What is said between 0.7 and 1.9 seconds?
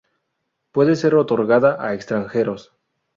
Puede ser otorgada